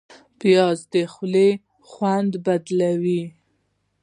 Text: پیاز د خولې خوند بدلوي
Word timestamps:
پیاز 0.39 0.79
د 0.93 0.95
خولې 1.13 1.49
خوند 1.89 2.31
بدلوي 2.45 3.23